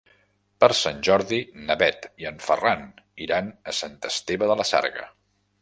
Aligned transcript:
Per 0.63 0.69
Sant 0.77 1.03
Jordi 1.07 1.39
na 1.67 1.75
Bet 1.83 2.09
i 2.25 2.29
en 2.31 2.41
Ferran 2.47 2.83
iran 3.29 3.55
a 3.73 3.77
Sant 3.83 4.03
Esteve 4.13 4.53
de 4.55 4.59
la 4.63 4.71
Sarga. 4.75 5.07